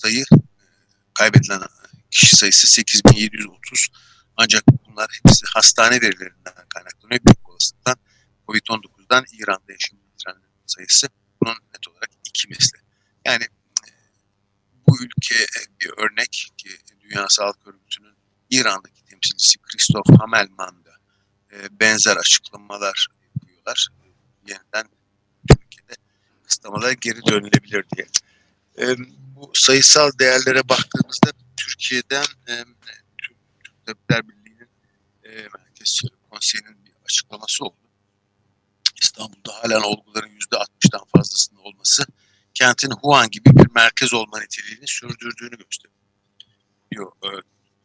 sayı 0.02 0.24
kaybedilen 1.14 1.62
kişi 2.10 2.36
sayısı 2.36 2.66
8730. 2.66 3.88
Ancak 4.36 4.62
bunlar 4.68 5.20
hepsi 5.22 5.46
hastane 5.46 6.00
verilerinden 6.00 6.54
kaynaklanıyor. 6.74 7.20
Büyük 7.26 7.48
olasılıkla 7.48 7.96
Covid-19'dan 8.48 9.24
İran'da 9.32 9.72
yaşayan 9.72 10.42
sayısı 10.66 11.08
bunun 11.42 11.54
net 11.54 11.88
olarak 11.88 12.10
iki 12.28 12.48
misli. 12.48 12.78
Yani 13.26 13.44
e, 13.44 13.90
bu 14.88 14.96
ülke 15.02 15.34
e, 15.34 15.60
bir 15.80 15.90
örnek 15.96 16.52
ki 16.56 16.68
Dünya 17.00 17.26
Sağlık 17.28 17.66
Örgütü'nün 17.66 18.14
İran'daki 18.50 19.04
temsilcisi 19.04 19.58
Christoph 19.58 20.20
Hamelman 20.20 20.84
da 20.84 20.92
e, 21.52 21.80
benzer 21.80 22.16
açıklamalar 22.16 23.08
yapıyorlar. 23.34 23.88
Yeniden 24.48 24.88
Türkiye'de 25.48 25.94
kısıtlamalara 26.44 26.92
geri 26.92 27.26
dönülebilir 27.26 27.84
diye 27.96 28.06
bu 29.36 29.50
sayısal 29.54 30.10
değerlere 30.18 30.68
baktığımızda 30.68 31.30
Türkiye'den 31.56 32.24
e, 32.48 32.64
Tabipler 33.86 34.28
Birliği'nin 34.28 34.68
e, 35.24 35.48
Merkez 35.58 36.00
Konseyi'nin 36.30 36.84
bir 36.84 36.92
açıklaması 37.04 37.64
oldu. 37.64 37.76
İstanbul'da 39.02 39.52
halen 39.62 39.80
olguların 39.80 40.38
%60'dan 40.38 41.04
fazlasının 41.16 41.60
olması 41.60 42.04
kentin 42.54 42.90
Wuhan 42.90 43.30
gibi 43.30 43.50
bir 43.56 43.70
merkez 43.74 44.14
olma 44.14 44.40
niteliğini 44.40 44.86
sürdürdüğünü 44.86 45.56
gösteriyor 45.58 47.12
e, 47.24 47.28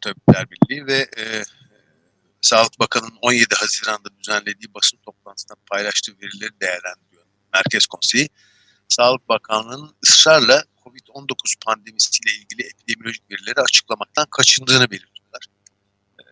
Tabipler 0.02 0.48
Birliği 0.52 0.88
ve 0.88 1.10
e, 1.18 1.44
Sağlık 2.42 2.80
Bakanı'nın 2.80 3.18
17 3.22 3.56
Haziran'da 3.56 4.10
düzenlediği 4.20 4.74
basın 4.74 4.98
toplantısında 4.98 5.56
paylaştığı 5.72 6.12
verileri 6.12 6.62
değerlendiriyor 6.62 7.24
Merkez 7.54 7.86
Konseyi. 7.86 8.30
Sağlık 8.90 9.30
Bakanlığı'nın 9.30 9.96
ısrarla 10.04 10.64
COVID-19 10.88 11.56
pandemisiyle 11.66 12.32
ilgili 12.32 12.68
epidemiolojik 12.68 13.32
verileri 13.32 13.62
açıklamaktan 13.62 14.26
kaçındığını 14.32 14.92
belirtiyorlar. 14.92 15.46
Ee, 16.20 16.24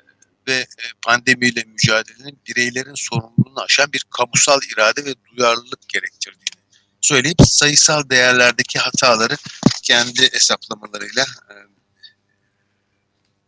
ve 0.48 0.54
e, 0.54 0.84
pandemiyle 1.06 1.64
mücadelenin 1.64 2.40
bireylerin 2.48 2.96
sorumluluğunu 2.96 3.62
aşan 3.62 3.94
bir 3.94 4.06
kamusal 4.10 4.60
irade 4.74 5.06
ve 5.06 5.14
duyarlılık 5.26 5.90
gerektirdiğini 5.90 6.66
söyleyip 7.02 7.42
sayısal 7.42 8.10
değerlerdeki 8.10 8.80
hataları 8.80 9.38
kendi 9.84 10.34
hesaplamalarıyla 10.34 11.24
e, 11.24 11.56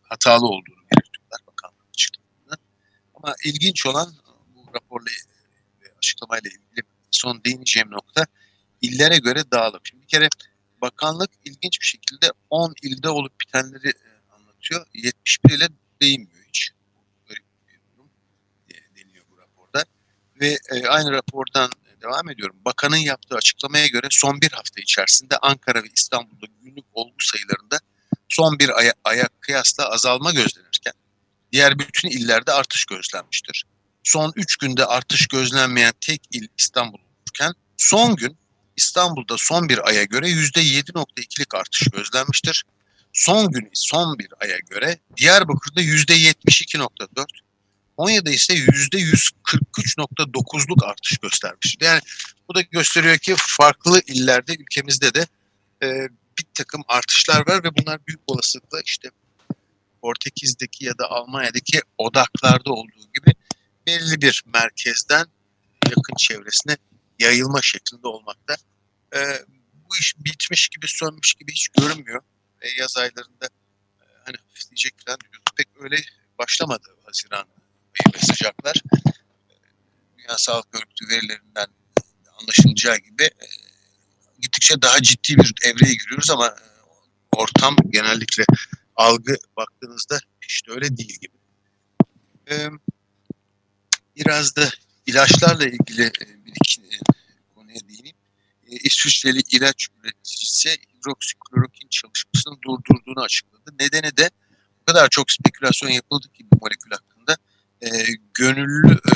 hatalı 0.01 0.45
olduğunu 0.45 0.83
belirtiyorlar 0.91 1.39
bakanlığın 1.47 1.89
açıklamalarında. 1.89 2.55
Ama 3.15 3.35
ilginç 3.45 3.85
olan 3.85 4.13
bu 4.55 4.73
raporla 4.75 5.09
açıklamayla 5.97 6.49
ilgili 6.49 6.87
son 7.11 7.43
değineceğim 7.43 7.91
nokta 7.91 8.25
illere 8.81 9.17
göre 9.17 9.51
dağılım. 9.51 9.81
Şimdi 9.83 10.01
bir 10.03 10.07
kere 10.07 10.29
bakanlık 10.81 11.31
ilginç 11.45 11.81
bir 11.81 11.85
şekilde 11.85 12.31
10 12.49 12.73
ilde 12.83 13.09
olup 13.09 13.41
bitenleri 13.41 13.87
e, 13.87 14.33
anlatıyor. 14.35 14.85
71 14.93 15.53
ile 15.53 15.67
değinmiyor 16.01 16.45
hiç. 16.47 16.71
Böyle 17.29 17.39
bir 17.67 17.95
durum 17.95 18.09
deniyor 18.95 19.25
bu 19.31 19.37
raporda. 19.37 19.85
Ve 20.41 20.57
e, 20.71 20.87
aynı 20.87 21.11
rapordan 21.11 21.69
devam 22.01 22.29
ediyorum. 22.29 22.55
Bakanın 22.65 22.97
yaptığı 22.97 23.35
açıklamaya 23.35 23.87
göre 23.87 24.07
son 24.11 24.41
bir 24.41 24.51
hafta 24.51 24.81
içerisinde 24.81 25.37
Ankara 25.37 25.83
ve 25.83 25.87
İstanbul'da 25.95 26.45
günlük 26.61 26.85
olgu 26.93 27.15
sayılarında 27.19 27.79
son 28.29 28.59
bir 28.59 28.79
aya, 28.79 28.93
aya 29.03 29.29
kıyasla 29.39 29.89
azalma 29.89 30.31
gözlenirken 30.31 30.93
diğer 31.51 31.79
bütün 31.79 32.09
illerde 32.09 32.51
artış 32.51 32.85
gözlenmiştir. 32.85 33.65
Son 34.03 34.33
3 34.35 34.57
günde 34.57 34.85
artış 34.85 35.27
gözlenmeyen 35.27 35.93
tek 36.01 36.21
il 36.31 36.47
İstanbul 36.57 36.97
son 37.77 38.15
gün 38.15 38.37
İstanbul'da 38.77 39.35
son 39.37 39.69
bir 39.69 39.87
aya 39.87 40.03
göre 40.03 40.29
%7.2'lik 40.29 41.55
artış 41.55 41.87
gözlenmiştir. 41.93 42.65
Son 43.13 43.51
gün 43.51 43.69
son 43.73 44.19
bir 44.19 44.29
aya 44.39 44.57
göre 44.69 44.99
Diyarbakır'da 45.17 45.81
%72.4, 45.81 47.25
Konya'da 47.97 48.29
ise 48.29 48.53
%143.9'luk 48.53 50.85
artış 50.85 51.17
göstermiştir. 51.17 51.85
Yani 51.85 52.01
bu 52.49 52.55
da 52.55 52.61
gösteriyor 52.61 53.17
ki 53.17 53.35
farklı 53.37 54.01
illerde 54.07 54.55
ülkemizde 54.55 55.13
de 55.13 55.27
e, 55.83 56.07
bir 56.39 56.45
takım 56.53 56.83
artışlar 56.87 57.47
var 57.47 57.63
ve 57.63 57.69
bunlar 57.77 57.99
büyük 58.07 58.19
olasılıkla 58.27 58.81
işte 58.85 59.09
Portekiz'deki 60.01 60.85
ya 60.85 60.97
da 60.97 61.11
Almanya'daki 61.11 61.81
odaklarda 61.97 62.73
olduğu 62.73 63.09
gibi 63.15 63.33
belli 63.87 64.21
bir 64.21 64.43
merkezden 64.53 65.25
yakın 65.85 66.15
çevresine 66.17 66.77
yayılma 67.19 67.61
şeklinde 67.61 68.07
olmakta. 68.07 68.55
E, 69.15 69.19
bu 69.73 69.97
iş 69.99 70.15
bitmiş 70.17 70.67
gibi 70.67 70.87
sönmüş 70.87 71.33
gibi 71.33 71.51
hiç 71.51 71.67
görünmüyor. 71.67 72.21
E, 72.61 72.67
yaz 72.79 72.97
aylarında 72.97 73.45
e, 74.01 74.05
hani 74.25 74.37
hafifleyecek 74.37 74.93
falan 75.05 75.19
diyoruz. 75.19 75.39
Pek 75.55 75.67
öyle 75.79 75.95
başlamadı 76.39 76.97
Haziran 77.05 77.47
ayı 77.47 78.13
ve 78.15 78.19
sıcaklar. 78.19 78.75
E, 78.95 79.53
Dünya 80.17 80.37
Sağlık 80.37 80.75
Örgütü 80.75 81.07
verilerinden 81.09 81.67
anlaşılacağı 82.41 82.97
gibi 82.97 83.23
e, 83.23 83.47
gittikçe 84.39 84.81
daha 84.81 85.01
ciddi 85.01 85.37
bir 85.37 85.53
evreye 85.63 85.93
giriyoruz 85.93 86.29
ama 86.29 86.47
e, 86.47 86.63
ortam 87.31 87.75
genellikle 87.89 88.43
algı 88.95 89.35
baktığınızda 89.57 90.19
işte 90.47 90.71
öyle 90.71 90.97
değil 90.97 91.17
gibi. 91.21 91.37
Ee, 92.51 92.69
biraz 94.15 94.55
da 94.55 94.69
ilaçlarla 95.05 95.65
ilgili 95.65 96.11
iki 96.63 96.81
e, 96.81 96.97
konuya 97.55 97.79
değineyim. 97.89 98.17
E, 98.67 98.75
İsviçreli 98.75 99.41
ilaç 99.51 99.87
üreticisi 100.03 100.69
hidroksiklorokin 100.69 101.87
çalışmasını 101.87 102.61
durdurduğunu 102.61 103.23
açıkladı. 103.23 103.73
Nedeni 103.79 104.17
de 104.17 104.29
o 104.81 104.85
kadar 104.85 105.09
çok 105.09 105.31
spekülasyon 105.31 105.89
yapıldı 105.89 106.27
ki 106.33 106.45
bu 106.53 106.57
molekül 106.61 106.91
hakkında 106.91 107.37
e, 107.81 107.89
gönüllü 108.33 108.91
e, 108.93 109.15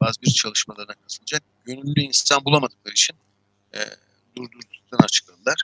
bazı 0.00 0.22
bir 0.22 0.30
çalışmalarına 0.30 0.92
katılacak 0.94 1.42
gönüllü 1.64 2.00
insan 2.00 2.44
bulamadıkları 2.44 2.92
için 2.92 3.16
e, 3.74 3.78
durdurduklarını 4.36 5.04
açıkladılar. 5.04 5.62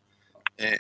E, 0.61 0.79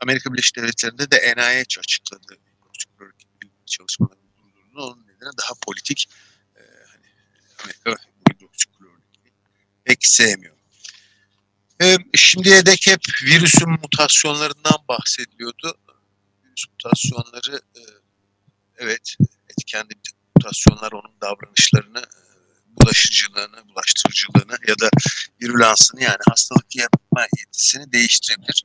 Amerika 0.00 0.32
Birleşik 0.32 0.56
Devletleri'nde 0.56 1.10
de 1.10 1.16
NIH 1.36 1.78
açıkladı 1.78 2.38
hidroksiklorokin 2.62 3.28
çalışmalarını 3.66 4.22
durdurduğunu. 4.36 4.84
Onun 4.84 5.02
nedeni 5.02 5.30
daha 5.42 5.52
politik. 5.66 6.08
E, 6.56 6.60
hani 6.86 7.06
Amerika 7.64 8.07
pek 9.88 10.06
sevmiyor. 10.06 10.54
E, 11.82 11.96
şimdiye 12.14 12.66
dek 12.66 12.86
hep 12.86 13.00
virüsün 13.24 13.70
mutasyonlarından 13.70 14.78
bahsediliyordu. 14.88 15.74
Virüs 16.44 16.64
mutasyonları 16.70 17.60
e, 17.76 17.80
evet 18.78 19.16
etkendi 19.48 19.94
mutasyonlar 20.36 20.92
onun 20.92 21.14
davranışlarını 21.20 21.98
e, 21.98 22.22
bulaşıcılığını, 22.76 23.68
bulaştırıcılığını 23.68 24.58
ya 24.68 24.78
da 24.78 24.88
virülansını 25.42 26.02
yani 26.02 26.18
hastalık 26.28 26.76
yapma 26.76 27.26
yetisini 27.38 27.92
değiştirebilir. 27.92 28.64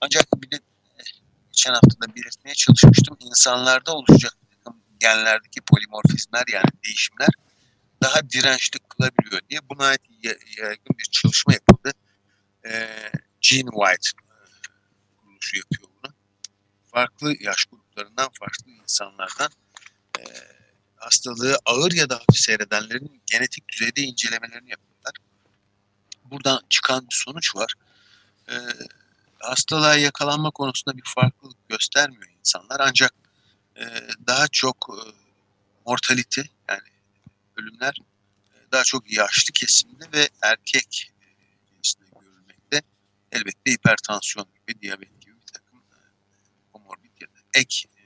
Ancak 0.00 0.24
bir 0.36 0.50
de 0.50 0.56
e, 0.56 1.02
geçen 1.52 1.72
hafta 1.72 2.00
da 2.00 2.14
belirtmeye 2.14 2.54
çalışmıştım. 2.54 3.16
İnsanlarda 3.20 3.94
oluşacak 3.94 4.36
genlerdeki 5.00 5.60
polimorfizmler 5.60 6.44
yani 6.52 6.70
değişimler 6.84 7.28
daha 8.02 8.30
dirençli 8.30 8.78
kılabiliyor 8.78 9.40
diye 9.50 9.60
buna 9.70 9.84
ait 9.84 10.00
yaygın 10.58 10.98
bir 10.98 11.04
çalışma 11.04 11.52
yapıldı. 11.52 11.92
Ee, 12.66 12.88
Gene 13.58 13.70
White 13.70 14.08
e, 14.08 14.36
kuruluşu 15.16 15.56
yapıyor 15.56 15.88
bunu. 15.96 16.12
Farklı 16.92 17.34
yaş 17.40 17.64
gruplarından, 17.64 18.28
farklı 18.38 18.70
insanlardan 18.70 19.50
e, 20.18 20.22
hastalığı 20.96 21.56
ağır 21.64 21.92
ya 21.92 22.10
da 22.10 22.14
hafif 22.14 22.36
seyredenlerin 22.36 23.22
genetik 23.26 23.68
düzeyde 23.68 24.02
incelemelerini 24.02 24.70
yapıyorlar. 24.70 25.12
Buradan 26.24 26.60
çıkan 26.70 27.00
bir 27.00 27.14
sonuç 27.14 27.56
var. 27.56 27.74
Ee, 28.50 28.54
hastalığa 29.38 29.96
yakalanma 29.96 30.50
konusunda 30.50 30.96
bir 30.96 31.02
farklılık 31.14 31.68
göstermiyor 31.68 32.28
insanlar 32.38 32.80
ancak 32.80 33.14
e, 33.76 33.84
daha 34.26 34.48
çok 34.48 34.88
e, 34.90 34.98
mortality 35.86 36.40
yani 36.68 36.88
ölümler 37.56 37.94
e, 38.54 38.72
daha 38.72 38.84
çok 38.84 39.12
yaşlı 39.16 39.52
kesimde 39.52 40.04
ve 40.12 40.28
erkek. 40.42 41.12
Elbette 43.32 43.72
hipertansiyon 43.72 44.46
gibi, 44.54 44.80
diyabet 44.80 45.20
gibi 45.20 45.34
bir 45.34 45.46
takım 45.52 45.78
e, 45.78 45.98
komorbid 46.72 47.20
ya 47.20 47.28
da 47.28 47.40
ek 47.54 47.88
e, 47.98 48.02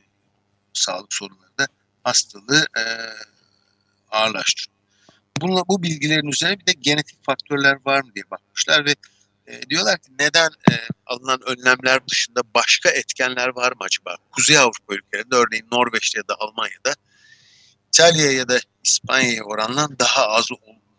sağlık 0.72 1.14
sorunları 1.14 1.58
da 1.58 1.66
hastalığı 2.04 2.66
e, 2.76 2.82
ağırlaştırıyor. 4.10 4.72
Bununla, 5.40 5.62
bu 5.68 5.82
bilgilerin 5.82 6.26
üzerine 6.26 6.60
bir 6.60 6.66
de 6.66 6.72
genetik 6.72 7.24
faktörler 7.24 7.78
var 7.84 8.02
mı 8.02 8.14
diye 8.14 8.24
bakmışlar 8.30 8.86
ve 8.86 8.94
e, 9.46 9.62
diyorlar 9.70 9.98
ki 9.98 10.10
neden 10.18 10.50
e, 10.70 10.72
alınan 11.06 11.40
önlemler 11.46 12.08
dışında 12.08 12.40
başka 12.54 12.90
etkenler 12.90 13.48
var 13.48 13.72
mı 13.72 13.78
acaba? 13.80 14.16
Kuzey 14.30 14.58
Avrupa 14.58 14.94
ülkelerinde 14.94 15.34
örneğin 15.34 15.66
Norveç'te 15.72 16.18
ya 16.18 16.28
da 16.28 16.34
Almanya'da 16.38 16.94
İtalya 17.88 18.32
ya 18.32 18.48
da 18.48 18.60
İspanya'ya 18.84 19.44
oranla 19.44 19.98
daha 19.98 20.28
az 20.28 20.48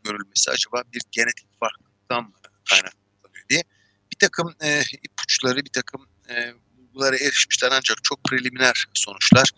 görülmesi 0.04 0.52
acaba 0.52 0.84
bir 0.94 1.02
genetik 1.12 1.48
farklılıktan 1.60 2.24
mı 2.24 2.34
diye 2.72 2.82
bir 4.14 4.20
takım 4.20 4.56
e, 4.62 4.84
ipuçları, 5.04 5.66
bir 5.66 5.72
takım 5.74 6.08
e, 6.30 6.54
bulgulara 6.78 7.16
erişmişler 7.16 7.72
ancak 7.72 8.04
çok 8.04 8.24
preliminer 8.24 8.86
sonuçlar 8.94 9.50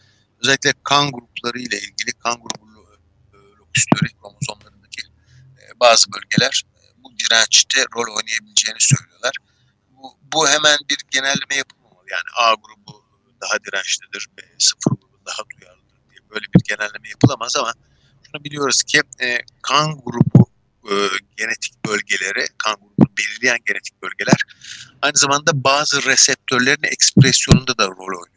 özellikle 0.41 0.73
kan 0.83 1.11
grupları 1.11 1.59
ile 1.59 1.77
ilgili 1.77 2.11
kan 2.23 2.35
grubu 2.41 2.65
e, 3.33 4.11
kromozomlarındaki 4.21 5.01
e, 5.57 5.79
bazı 5.79 6.05
bölgeler 6.13 6.63
e, 6.77 7.03
bu 7.03 7.09
dirençte 7.19 7.85
rol 7.95 8.15
oynayabileceğini 8.17 8.79
söylüyorlar. 8.79 9.35
Bu, 9.89 10.17
bu 10.33 10.47
hemen 10.47 10.77
bir 10.89 10.97
genelleme 11.11 11.55
yapılmamalı. 11.55 12.05
Yani 12.11 12.29
A 12.37 12.53
grubu 12.53 13.05
daha 13.41 13.63
dirençlidir, 13.63 14.27
B 14.37 14.41
sıfır 14.59 14.91
grubu 14.91 15.19
daha 15.25 15.41
duyarlıdır 15.49 15.99
diye 16.09 16.29
böyle 16.29 16.45
bir 16.55 16.61
genelleme 16.69 17.09
yapılamaz 17.09 17.55
ama 17.55 17.73
şunu 18.25 18.43
biliyoruz 18.43 18.83
ki 18.83 19.01
e, 19.21 19.39
kan 19.61 20.01
grubu 20.05 20.44
e, 20.91 20.93
genetik 21.37 21.85
bölgeleri, 21.85 22.47
kan 22.57 22.75
grubunu 22.75 23.17
belirleyen 23.17 23.59
genetik 23.65 24.01
bölgeler 24.01 24.37
aynı 25.01 25.17
zamanda 25.17 25.63
bazı 25.63 26.03
reseptörlerin 26.03 26.83
ekspresyonunda 26.83 27.77
da 27.77 27.87
rol 27.87 28.21
oynuyor 28.21 28.35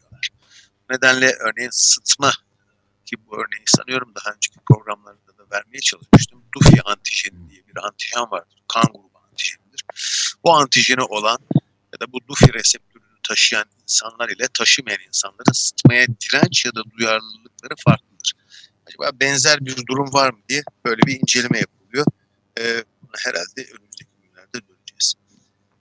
nedenle 0.91 1.33
örneğin 1.41 1.71
sıtma 1.73 2.33
ki 3.07 3.17
bu 3.27 3.37
örneği 3.37 3.63
sanıyorum 3.67 4.13
daha 4.15 4.35
önceki 4.35 4.59
programlarda 4.69 5.39
da 5.39 5.43
vermeye 5.53 5.81
çalışmıştım. 5.81 6.43
Dufi 6.55 6.83
antijeni 6.83 7.51
diye 7.51 7.63
bir 7.67 7.87
antijen 7.87 8.31
vardır. 8.31 8.59
Kan 8.69 8.85
grubu 8.93 9.19
antijenidir. 9.31 9.83
Bu 10.45 10.53
antijeni 10.53 11.03
olan 11.03 11.39
ya 11.93 12.01
da 12.01 12.13
bu 12.13 12.19
Dufi 12.29 12.55
reseptörünü 12.55 13.19
taşıyan 13.29 13.65
insanlar 13.83 14.29
ile 14.29 14.47
taşımayan 14.59 15.01
insanların 15.07 15.53
sıtmaya 15.53 16.07
direnç 16.07 16.65
ya 16.67 16.75
da 16.75 16.83
duyarlılıkları 16.99 17.75
farklıdır. 17.85 18.33
Acaba 18.87 19.21
benzer 19.21 19.67
bir 19.67 19.87
durum 19.87 20.13
var 20.13 20.31
mı 20.33 20.39
diye 20.49 20.63
böyle 20.85 21.03
bir 21.03 21.21
inceleme 21.21 21.59
yapılıyor. 21.59 22.07
Ee, 22.59 22.85
herhalde 23.19 23.61
önümüzdeki 23.61 24.11
günlerde 24.23 24.59
göreceğiz. 24.59 25.15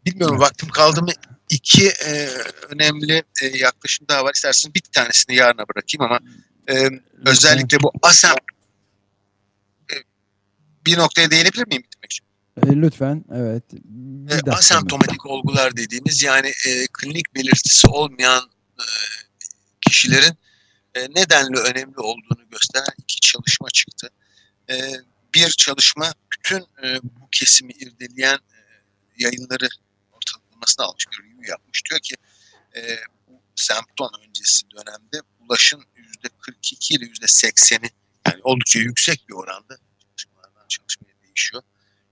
Bilmiyorum 0.06 0.40
vaktim 0.40 0.70
kaldı 0.70 1.02
mı 1.02 1.12
iki 1.50 1.88
e, 1.88 2.30
önemli 2.70 3.24
e, 3.42 3.58
yaklaşım 3.58 4.08
daha 4.10 4.24
var. 4.24 4.34
İsterseniz 4.34 4.76
bir 4.76 4.82
tanesini 4.82 5.36
yarına 5.36 5.66
bırakayım 5.68 6.02
ama 6.02 6.20
e, 6.70 6.90
özellikle 7.26 7.80
bu 7.80 7.92
asem 8.02 8.36
e, 9.92 9.96
bir 10.86 10.98
noktaya 10.98 11.32
değinebilir 11.32 11.68
miyim 11.68 11.84
bitirmek 11.84 12.12
için? 12.12 12.26
E, 12.64 12.82
lütfen, 12.82 13.26
evet. 13.36 13.64
E, 14.48 14.52
asemptomatik 14.52 15.26
olgular 15.26 15.78
dediğimiz 15.78 16.24
yani 16.24 16.48
e, 16.48 16.88
klinik 16.94 17.36
belirtisi 17.36 17.88
olmayan 17.88 18.50
e, 18.80 18.86
kişilerin 19.82 20.38
e, 20.96 21.02
nedenli 21.02 21.60
önemli 21.60 22.00
olduğunu 22.00 22.50
gösteren 22.52 22.94
iki 22.98 23.20
çalışma 23.20 23.70
çıktı. 23.70 24.10
E, 24.70 24.76
bir 25.34 25.50
çalışma 25.50 26.14
bütün 26.34 26.60
e, 26.60 27.00
bu 27.04 27.28
kesimi 27.32 27.72
irdeleyen 27.72 28.36
e, 28.38 28.60
yayınları 29.18 29.68
ortalamasını 30.12 30.86
almış 30.86 31.06
bir 31.12 31.24
review 31.24 31.52
yapmış. 31.52 31.82
Diyor 31.90 32.00
ki 32.00 32.16
e, 32.76 32.82
bu 33.28 33.42
semptom 33.56 34.10
öncesi 34.28 34.66
dönemde 34.72 35.22
ulaşın 35.40 35.84
%42 36.42 36.94
ile 36.94 37.06
%80'i 37.06 37.90
yani 38.28 38.42
oldukça 38.44 38.80
yüksek 38.80 39.30
bir 39.30 39.34
oranda 39.34 39.78
çalışmalardan 40.00 40.68
çalışmaya 40.68 41.14
değişiyor. 41.24 41.64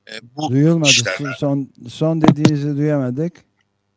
E, 0.07 0.11
bu 0.35 0.49
Duyulmadı. 0.49 0.89
Işlerden, 0.89 1.33
son, 1.39 1.73
son 1.89 2.21
dediğinizi 2.21 2.77
duyamadık. 2.77 3.37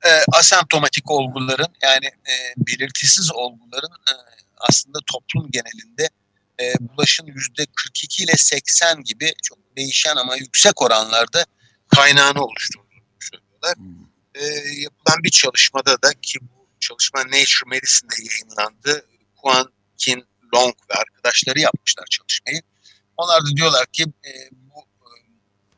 E, 0.05 0.11
asemptomatik 0.33 1.11
olguların 1.11 1.75
yani 1.83 2.07
e, 2.07 2.35
belirtisiz 2.57 3.33
olguların 3.33 3.93
e, 3.93 4.13
aslında 4.57 4.99
toplum 5.13 5.51
genelinde 5.51 6.11
e, 6.61 6.75
bulaşın 6.81 7.27
%42 7.27 8.25
ile 8.25 8.33
80 8.37 9.03
gibi 9.03 9.33
çok 9.43 9.59
değişen 9.77 10.17
ama 10.17 10.37
yüksek 10.37 10.83
oranlarda 10.83 11.45
kaynağını 11.89 12.45
oluşturduğunu 12.45 13.03
söylüyorlar. 13.21 13.77
Hmm 13.77 14.09
e, 14.39 14.45
yapılan 14.81 15.23
bir 15.25 15.31
çalışmada 15.31 16.03
da 16.03 16.13
ki 16.23 16.39
bu 16.43 16.69
çalışma 16.81 17.21
Nature 17.21 17.69
Medicine'de 17.71 18.15
yayınlandı. 18.31 19.07
Kuan 19.37 19.73
Kin 19.99 20.25
Long 20.55 20.75
ve 20.91 20.95
arkadaşları 20.95 21.61
yapmışlar 21.61 22.07
çalışmayı. 22.11 22.63
Onlar 23.17 23.43
da 23.43 23.57
diyorlar 23.57 23.87
ki 23.87 24.03
e, 24.03 24.33
bu 24.51 24.81
e, 24.81 25.11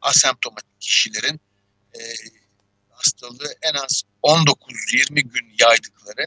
asemptomatik 0.00 0.80
kişilerin 0.80 1.40
e, 1.94 2.00
hastalığı 2.90 3.54
en 3.62 3.74
az 3.74 4.02
19-20 4.22 5.20
gün 5.20 5.54
yaydıkları 5.60 6.26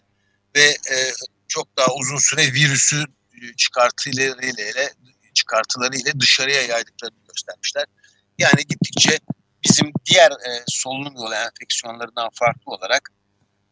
ve 0.55 0.63
e, 0.63 1.13
çok 1.47 1.77
daha 1.77 1.87
uzun 1.93 2.17
süre 2.17 2.53
virüsü 2.53 3.05
çıkartılarıyla 3.57 4.89
çıkartılarıyla 5.33 6.19
dışarıya 6.19 6.61
yaydıklarını 6.61 7.17
göstermişler. 7.27 7.85
Yani 8.37 8.65
gittikçe 8.69 9.19
bizim 9.63 9.91
diğer 10.05 10.31
e, 10.31 10.63
solunum 10.67 11.15
yolu 11.15 11.35
enfeksiyonlarından 11.35 12.29
farklı 12.33 12.71
olarak 12.71 13.09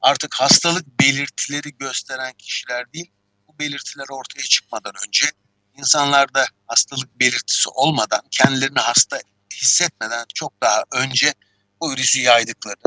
artık 0.01 0.33
hastalık 0.33 0.99
belirtileri 0.99 1.77
gösteren 1.77 2.33
kişiler 2.33 2.93
değil, 2.93 3.11
bu 3.47 3.59
belirtiler 3.59 4.05
ortaya 4.09 4.43
çıkmadan 4.43 4.93
önce 5.07 5.27
insanlarda 5.77 6.47
hastalık 6.67 7.19
belirtisi 7.19 7.69
olmadan, 7.69 8.21
kendilerini 8.31 8.79
hasta 8.79 9.19
hissetmeden 9.53 10.25
çok 10.33 10.61
daha 10.63 10.83
önce 10.93 11.33
bu 11.81 11.91
virüsü 11.91 12.21
yaydıkları 12.21 12.83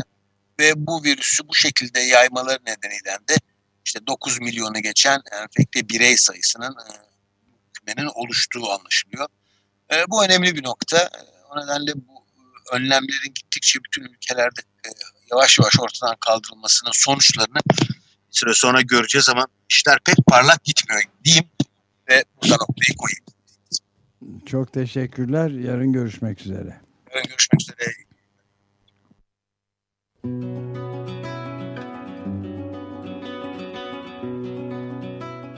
ve 0.59 0.73
bu 0.75 1.03
virüsü 1.03 1.47
bu 1.47 1.55
şekilde 1.55 1.99
yaymaları 1.99 2.59
nedeniyle 2.65 3.17
de 3.29 3.35
işte 3.85 4.07
9 4.07 4.41
milyonu 4.41 4.79
geçen 4.79 5.21
enfekte 5.31 5.89
birey 5.89 6.17
sayısının 6.17 6.75
e, 7.97 8.07
oluştuğu 8.15 8.71
anlaşılıyor. 8.71 9.27
E, 9.93 10.03
bu 10.09 10.25
önemli 10.25 10.55
bir 10.55 10.63
nokta. 10.63 10.97
E, 10.97 11.19
o 11.51 11.63
nedenle 11.63 11.93
bu 11.95 12.25
önlemlerin 12.71 13.33
gittikçe 13.35 13.79
bütün 13.83 14.03
ülkelerde 14.03 14.61
e, 14.85 14.89
yavaş 15.31 15.59
yavaş 15.59 15.79
ortadan 15.79 16.15
kaldırılmasının 16.19 16.91
sonuçlarını 16.93 17.59
bir 17.71 17.89
süre 18.31 18.53
sonra 18.53 18.81
göreceğiz 18.81 19.29
ama 19.29 19.47
işler 19.69 19.99
pek 20.05 20.15
parlak 20.27 20.63
gitmiyor 20.63 21.03
diyeyim 21.23 21.45
ve 22.09 22.23
burada 22.41 22.55
noktayı 22.55 22.97
koyayım. 22.97 23.25
Çok 24.45 24.73
teşekkürler. 24.73 25.49
Yarın 25.49 25.93
görüşmek 25.93 26.41
üzere. 26.41 26.81
Yarın 27.13 27.27
görüşmek 27.27 27.61
üzere. 27.61 28.05